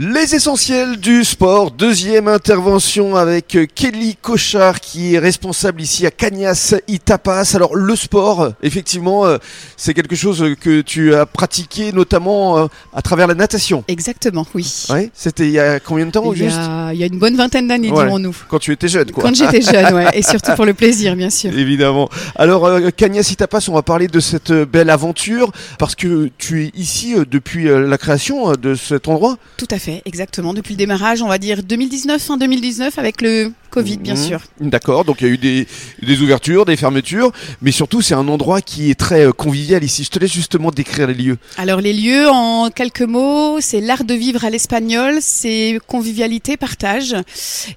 Les 0.00 0.36
essentiels 0.36 0.96
du 0.98 1.24
sport, 1.24 1.72
deuxième 1.72 2.28
intervention 2.28 3.16
avec 3.16 3.58
Kelly 3.74 4.14
Cochard 4.14 4.78
qui 4.78 5.16
est 5.16 5.18
responsable 5.18 5.80
ici 5.82 6.06
à 6.06 6.12
Cagnas 6.12 6.76
Itapas. 6.86 7.56
Alors 7.56 7.74
le 7.74 7.96
sport, 7.96 8.52
effectivement, 8.62 9.26
euh, 9.26 9.38
c'est 9.76 9.94
quelque 9.94 10.14
chose 10.14 10.54
que 10.60 10.82
tu 10.82 11.16
as 11.16 11.26
pratiqué 11.26 11.90
notamment 11.90 12.58
euh, 12.58 12.66
à 12.94 13.02
travers 13.02 13.26
la 13.26 13.34
natation. 13.34 13.82
Exactement, 13.88 14.46
oui. 14.54 14.72
Ouais, 14.88 15.10
c'était 15.14 15.46
il 15.46 15.52
y 15.54 15.58
a 15.58 15.80
combien 15.80 16.06
de 16.06 16.12
temps 16.12 16.22
au 16.24 16.32
il, 16.32 16.42
y 16.42 16.44
juste? 16.44 16.58
a, 16.60 16.90
il 16.94 17.00
y 17.00 17.02
a 17.02 17.06
une 17.06 17.18
bonne 17.18 17.34
vingtaine 17.34 17.66
d'années, 17.66 17.90
Ouais. 17.90 18.04
dirons-nous. 18.04 18.36
Quand 18.48 18.60
tu 18.60 18.70
étais 18.70 18.86
jeune, 18.86 19.10
quoi. 19.10 19.24
Quand 19.24 19.34
j'étais 19.34 19.62
jeune, 19.72 19.92
ouais. 19.94 20.06
Et 20.12 20.22
surtout 20.22 20.52
pour 20.54 20.64
le 20.64 20.74
plaisir, 20.74 21.16
bien 21.16 21.30
sûr. 21.30 21.50
Évidemment. 21.58 22.08
Alors, 22.36 22.66
euh, 22.66 22.90
Cagnas 22.96 23.30
Itapas, 23.32 23.66
on 23.68 23.74
va 23.74 23.82
parler 23.82 24.06
de 24.06 24.20
cette 24.20 24.52
belle 24.52 24.90
aventure 24.90 25.50
parce 25.76 25.96
que 25.96 26.30
tu 26.38 26.66
es 26.66 26.70
ici 26.76 27.16
depuis 27.28 27.64
la 27.64 27.98
création 27.98 28.52
de 28.52 28.76
cet 28.76 29.08
endroit. 29.08 29.38
Tout 29.56 29.66
à 29.72 29.78
fait, 29.80 29.87
exactement. 30.04 30.54
Depuis 30.54 30.74
le 30.74 30.78
démarrage, 30.78 31.22
on 31.22 31.28
va 31.28 31.38
dire 31.38 31.62
2019, 31.62 32.20
fin 32.20 32.36
2019, 32.36 32.98
avec 32.98 33.22
le 33.22 33.52
Covid, 33.70 33.98
bien 33.98 34.14
Mhm. 34.14 34.22
sûr. 34.26 34.40
D'accord, 34.60 35.04
donc 35.04 35.20
il 35.20 35.26
y 35.26 35.30
a 35.30 35.32
eu 35.32 35.38
des, 35.38 35.66
des 36.02 36.20
ouvertures, 36.22 36.64
des 36.64 36.76
fermetures, 36.76 37.32
mais 37.62 37.70
surtout 37.72 38.02
c'est 38.02 38.14
un 38.14 38.26
endroit 38.28 38.60
qui 38.60 38.90
est 38.90 38.94
très 38.98 39.26
euh, 39.26 39.32
convivial 39.32 39.84
ici. 39.84 40.04
Je 40.04 40.10
te 40.10 40.18
laisse 40.18 40.32
justement 40.32 40.70
décrire 40.70 41.06
les 41.06 41.14
lieux. 41.14 41.38
Alors 41.56 41.80
les 41.80 41.92
lieux, 41.92 42.28
en 42.28 42.70
quelques 42.70 43.02
mots, 43.02 43.58
c'est 43.60 43.80
l'art 43.80 44.04
de 44.04 44.14
vivre 44.14 44.44
à 44.44 44.50
l'espagnol, 44.50 45.18
c'est 45.20 45.78
convivialité, 45.86 46.56
partage. 46.56 47.14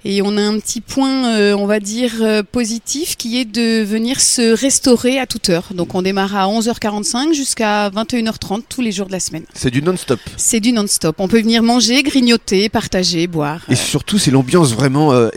Et 0.05 0.21
on 0.21 0.37
a 0.37 0.41
un 0.41 0.59
petit 0.59 0.81
point, 0.81 1.27
euh, 1.37 1.53
on 1.55 1.65
va 1.65 1.79
dire, 1.79 2.13
euh, 2.21 2.43
positif, 2.43 3.15
qui 3.17 3.39
est 3.39 3.45
de 3.45 3.83
venir 3.83 4.19
se 4.21 4.53
restaurer 4.55 5.19
à 5.19 5.25
toute 5.25 5.49
heure. 5.49 5.69
Donc 5.73 5.95
on 5.95 6.01
démarre 6.01 6.35
à 6.35 6.47
11h45 6.47 7.33
jusqu'à 7.33 7.89
21h30 7.89 8.63
tous 8.69 8.81
les 8.81 8.91
jours 8.91 9.07
de 9.07 9.11
la 9.11 9.19
semaine. 9.19 9.43
C'est 9.53 9.71
du 9.71 9.81
non-stop. 9.81 10.19
C'est 10.37 10.59
du 10.59 10.71
non-stop. 10.71 11.15
On 11.19 11.27
peut 11.27 11.41
venir 11.41 11.63
manger, 11.63 12.03
grignoter, 12.03 12.69
partager, 12.69 13.27
boire. 13.27 13.61
Et 13.69 13.75
surtout 13.75 14.17
c'est 14.17 14.31
l'ambiance 14.31 14.73
vraiment 14.73 15.11
euh, 15.13 15.29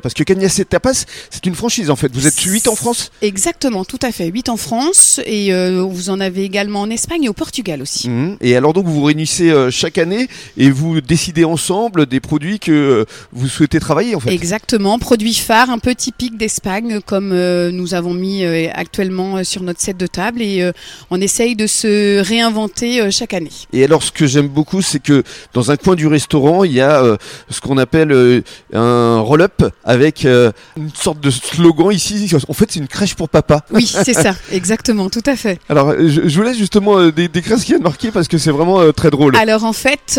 parce 0.00 0.14
que 0.14 0.22
Cagnas 0.22 0.58
Itapas, 0.58 1.04
c'est 1.30 1.46
une 1.46 1.54
franchise 1.54 1.90
en 1.90 1.96
fait. 1.96 2.12
Vous 2.14 2.26
êtes 2.26 2.38
8 2.38 2.68
en 2.68 2.76
France 2.76 3.10
Exactement, 3.22 3.84
tout 3.84 3.98
à 4.02 4.12
fait. 4.12 4.26
8 4.26 4.48
en 4.48 4.56
France 4.56 5.20
et 5.24 5.52
euh, 5.52 5.82
vous 5.82 6.10
en 6.10 6.20
avez 6.20 6.44
également 6.44 6.82
en 6.82 6.90
Espagne 6.90 7.24
et 7.24 7.28
au 7.28 7.32
Portugal 7.32 7.82
aussi. 7.82 8.08
Mhm. 8.08 8.36
Et 8.40 8.56
alors 8.56 8.72
donc 8.72 8.86
vous 8.86 8.94
vous 8.94 9.04
réunissez 9.04 9.50
euh, 9.50 9.70
chaque 9.70 9.98
année 9.98 10.28
et 10.56 10.70
vous 10.70 11.00
décidez 11.00 11.44
ensemble 11.44 12.06
des 12.06 12.20
produits 12.20 12.58
que 12.58 12.72
euh, 12.72 13.04
vous 13.32 13.48
souhaitez 13.48 13.80
travailler 13.80 14.14
en 14.14 14.20
fait. 14.20 14.32
Exactement, 14.32 14.98
produit 14.98 15.34
phare 15.34 15.70
un 15.70 15.78
peu 15.78 15.94
typique 15.94 16.36
d'Espagne 16.36 17.00
comme 17.04 17.32
euh, 17.32 17.70
nous 17.70 17.94
avons 17.94 18.14
mis 18.14 18.44
actuellement 18.44 19.42
sur 19.44 19.62
notre 19.62 19.80
set 19.80 19.96
de 19.96 20.06
table 20.06 20.42
et 20.42 20.70
on 21.10 21.20
essaye 21.20 21.56
de 21.56 21.66
se 21.66 22.20
réinventer 22.20 23.10
chaque 23.10 23.34
année. 23.34 23.50
Et 23.72 23.84
alors, 23.84 24.02
ce 24.02 24.12
que 24.12 24.26
j'aime 24.26 24.48
beaucoup, 24.48 24.82
c'est 24.82 25.00
que 25.00 25.22
dans 25.52 25.70
un 25.70 25.76
coin 25.76 25.94
du 25.94 26.06
restaurant, 26.06 26.64
il 26.64 26.72
y 26.72 26.80
a 26.80 27.16
ce 27.50 27.60
qu'on 27.60 27.78
appelle 27.78 28.42
un 28.72 29.20
roll-up 29.20 29.62
avec 29.86 30.24
euh, 30.24 30.52
une 30.76 30.90
sorte 30.94 31.20
de 31.20 31.30
slogan 31.30 31.92
ici. 31.92 32.28
En 32.48 32.52
fait, 32.52 32.66
c'est 32.70 32.80
une 32.80 32.88
crèche 32.88 33.14
pour 33.14 33.28
papa. 33.28 33.64
Oui, 33.70 33.86
c'est 34.04 34.12
ça, 34.12 34.34
exactement, 34.52 35.08
tout 35.08 35.22
à 35.26 35.36
fait. 35.36 35.58
Alors, 35.68 35.90
euh, 35.90 36.08
je, 36.08 36.28
je 36.28 36.36
vous 36.36 36.42
laisse 36.42 36.58
justement 36.58 36.98
euh, 36.98 37.12
dé- 37.12 37.28
décrire 37.28 37.58
ce 37.58 37.64
qu'il 37.64 37.72
y 37.72 37.76
a 37.76 37.78
de 37.78 37.84
marqué 37.84 38.10
parce 38.10 38.28
que 38.28 38.36
c'est 38.36 38.50
vraiment 38.50 38.80
euh, 38.80 38.92
très 38.92 39.10
drôle. 39.10 39.36
Alors 39.36 39.64
en 39.64 39.72
fait, 39.72 40.18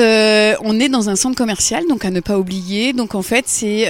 on 0.63 0.79
est 0.79 0.89
dans 0.89 1.09
un 1.09 1.15
centre 1.15 1.35
commercial, 1.37 1.83
donc 1.89 2.05
à 2.05 2.09
ne 2.09 2.21
pas 2.21 2.39
oublier. 2.39 2.93
Donc 2.93 3.13
en 3.13 3.21
fait, 3.21 3.45
c'est 3.47 3.85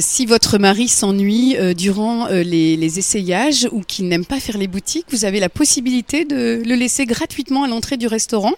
si 0.00 0.26
votre 0.26 0.58
mari 0.58 0.88
s'ennuie 0.88 1.56
durant 1.76 2.26
les, 2.28 2.76
les 2.76 2.98
essayages 2.98 3.68
ou 3.72 3.80
qu'il 3.80 4.08
n'aime 4.08 4.24
pas 4.26 4.40
faire 4.40 4.58
les 4.58 4.68
boutiques, 4.68 5.06
vous 5.10 5.24
avez 5.24 5.40
la 5.40 5.48
possibilité 5.48 6.24
de 6.24 6.62
le 6.64 6.74
laisser 6.74 7.06
gratuitement 7.06 7.64
à 7.64 7.68
l'entrée 7.68 7.96
du 7.96 8.06
restaurant, 8.06 8.52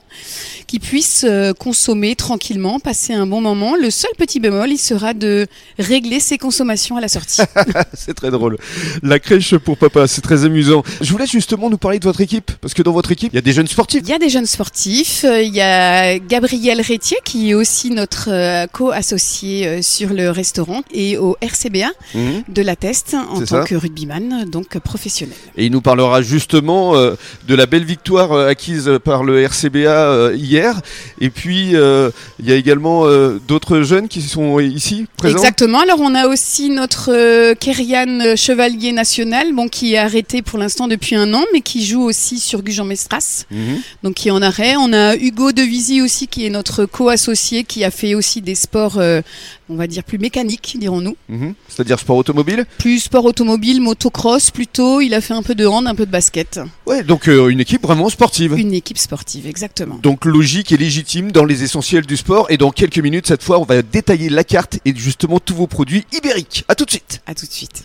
qu'il 0.67 0.81
puisse 0.81 1.25
consommer 1.59 2.17
tranquillement, 2.17 2.81
passer 2.81 3.13
un 3.15 3.27
bon 3.27 3.41
moment. 3.41 3.77
Le 3.77 3.91
seul 3.91 4.11
petit 4.19 4.41
bémol, 4.41 4.71
il 4.71 4.79
sera 4.79 5.15
de 5.15 5.47
régler 5.79 6.21
ses 6.21 6.39
consommations 6.39 6.97
à 6.97 7.01
la 7.01 7.09
sortie. 7.09 7.43
c'est 7.95 8.15
très 8.15 8.31
drôle. 8.31 8.59
La 9.03 9.19
crèche 9.19 9.57
pour 9.57 9.77
papa, 9.77 10.07
c'est 10.07 10.21
très 10.21 10.45
amusant. 10.45 10.83
Je 11.01 11.11
vous 11.13 11.19
laisse 11.19 11.31
justement 11.31 11.71
nous 11.71 11.79
parler 11.79 11.99
de 11.99 12.05
votre 12.05 12.21
équipe 12.21 12.51
parce 12.61 12.75
que 12.75 12.83
dans 12.83 12.93
votre 12.93 13.13
équipe, 13.13 13.33
il 13.33 13.37
y 13.37 13.39
a 13.39 13.43
des 13.43 13.53
jeunes 13.53 13.67
sportifs. 13.67 14.03
Il 14.05 14.09
y 14.09 14.13
a 14.13 14.19
des 14.19 14.29
jeunes 14.29 14.47
sportifs. 14.47 15.25
euh, 15.25 15.43
Il 15.43 15.55
y 15.55 15.61
a 15.61 16.19
Gabriel 16.19 16.81
Rétier 16.81 17.17
qui 17.25 17.51
est 17.51 17.55
aussi 17.55 17.91
notre 17.91 18.29
euh, 18.31 18.67
co-associé 18.67 19.67
euh, 19.67 19.83
sur 19.83 20.11
le 20.11 20.31
restaurant 20.31 20.83
et 20.93 21.17
au 21.17 21.37
RCBA 21.41 21.89
Mhm. 22.15 22.43
de 22.49 22.63
la 22.63 22.77
Teste 22.77 23.15
en 23.15 23.39
tant 23.41 23.47
ça. 23.47 23.65
que 23.65 23.75
rugbyman, 23.75 24.45
donc 24.51 24.79
professionnel. 24.79 25.35
Et 25.57 25.67
il 25.67 25.73
nous 25.73 25.81
parlera 25.81 26.23
justement 26.23 26.95
euh, 26.97 27.15
de 27.49 27.55
la 27.55 27.67
belle 27.67 27.85
victoire 27.85 28.33
euh, 28.33 28.49
acquise 28.49 28.91
par 29.05 29.23
le 29.25 29.41
RCBA 29.43 29.89
euh, 29.91 30.35
hier. 30.37 30.81
Et 31.21 31.31
puis, 31.31 31.71
il 31.73 32.47
y 32.49 32.53
a 32.53 32.55
également 32.57 33.07
d'autres 33.47 33.83
jeunes 33.83 34.09
qui 34.09 34.23
sont 34.23 34.59
ici 34.61 35.07
présents. 35.17 35.39
Exactement. 35.39 35.50
Alors 35.59 36.01
on 36.01 36.15
a 36.15 36.27
aussi 36.29 36.71
notre 36.71 37.11
euh, 37.13 37.55
Kerian 37.59 38.21
euh, 38.21 38.37
Chevalier 38.37 38.93
national, 38.93 39.53
bon 39.53 39.69
qui 39.69 39.95
est 39.95 39.99
arrêté 39.99 40.43
pour 40.43 40.59
l'instant 40.59 40.87
depuis 40.87 41.17
un 41.17 41.35
an, 41.35 41.43
mais 41.53 41.61
qui 41.61 41.85
joue 41.85 42.03
aussi 42.03 42.39
sur 42.39 42.63
Gujan-Mestras, 42.63 43.45
Mhm. 43.51 43.81
donc 44.05 44.15
qui 44.15 44.29
est 44.29 44.31
en 44.31 44.43
arrêt. 44.43 44.75
On 44.79 44.93
a 44.93 45.17
Hugo 45.17 45.51
Devisi 45.53 46.03
aussi 46.03 46.29
qui 46.29 46.47
est 46.47 46.51
notre 46.51 46.85
co-associé, 46.85 47.65
qui 47.65 47.83
a 47.85 47.91
fait 47.91 48.15
aussi 48.15 48.41
des 48.43 48.55
sports, 48.55 48.99
euh, 48.99 49.23
on 49.69 49.75
va 49.75 49.87
dire 49.89 50.05
plus 50.05 50.19
mécaniques, 50.19 50.77
dirons-nous. 50.79 51.17
Mhm. 51.29 51.55
C'est-à-dire 51.69 51.99
sport 51.99 52.17
automobile? 52.17 52.65
Plus 52.79 53.01
sport 53.01 53.25
automobile, 53.25 53.81
motocross 53.81 54.51
plutôt. 54.53 55.01
Il 55.01 55.15
a 55.15 55.21
fait 55.21 55.35
un 55.35 55.43
peu 55.43 55.55
de 55.57 55.67
hand, 55.67 55.87
un 55.89 55.95
peu 55.97 56.07
de 56.07 56.11
basket. 56.13 56.61
Ouais, 56.87 57.03
donc 57.03 57.29
euh, 57.29 57.49
une 57.49 57.61
équipe 57.61 57.83
vraiment 57.83 58.09
sportive. 58.09 58.55
Une 58.57 58.73
équipe 58.75 58.99
sportive, 58.99 59.47
exactement. 59.49 59.99
Donc 60.03 60.25
logique 60.25 60.71
et 60.73 60.77
légitime 60.77 61.33
dans 61.33 61.45
les 61.45 61.65
essentiels 61.65 62.07
du 62.07 62.17
sport. 62.17 62.47
Et 62.51 62.57
dans 62.57 62.71
quelques 62.71 62.99
minutes, 62.99 63.27
cette 63.27 63.43
fois, 63.43 63.59
on 63.59 63.65
va 63.65 63.83
détailler 63.83 64.29
la 64.29 64.45
carte 64.45 64.79
et 64.85 64.95
justement 64.95 65.40
tous 65.41 65.55
vos 65.55 65.67
produits 65.67 66.07
ibériques. 66.13 66.65
À 66.69 66.75
tout 66.75 66.85
de 66.85 66.91
suite. 66.91 67.23
À 67.27 67.35
tout 67.35 67.47
de 67.47 67.51
suite. 67.51 67.85